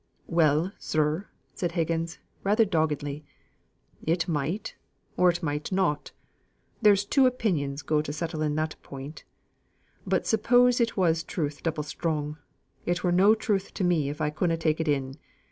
[0.25, 3.23] "Well, sir," said Higgins, rather doggedly;
[4.03, 4.75] "it might,
[5.15, 6.09] or it might not.
[6.81, 9.25] There's two opinions go to settling that point.
[10.07, 12.39] But suppose it was truth double strong,
[12.83, 15.19] it were no truth to me if I couldna take it in.